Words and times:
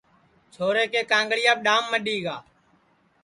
چھورے 0.53 0.85
کے 0.93 1.01
کانٚڑیاپ 1.11 1.57
ڈؔام 1.65 1.83
مڈؔی 1.91 2.17
گا 2.25 2.37